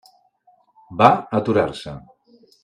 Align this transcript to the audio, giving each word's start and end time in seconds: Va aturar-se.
Va 1.01 1.09
aturar-se. 1.41 1.95